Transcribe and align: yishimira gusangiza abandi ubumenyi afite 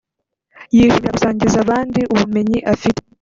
yishimira 0.75 1.13
gusangiza 1.15 1.57
abandi 1.65 1.99
ubumenyi 2.13 2.57
afite 2.73 3.01